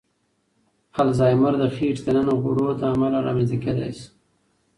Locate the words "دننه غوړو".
2.05-2.67